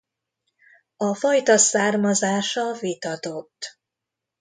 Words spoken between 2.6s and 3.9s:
vitatott.